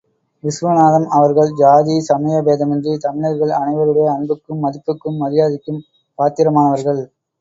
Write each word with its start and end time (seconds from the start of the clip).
விசுவநாதம் 0.43 1.05
அவர்கள் 1.09 1.51
சாதி, 1.59 1.95
சமய 2.07 2.37
பேதமின்றி 2.41 2.93
தமிழர்கள் 2.97 3.53
அனைவருடைய 3.59 4.07
அன்புக்கும், 4.15 4.63
மதிப்புக்கும், 4.65 5.21
மரியாதைக்கும் 5.21 5.81
பாத்திரமானவர்கள். 6.19 7.03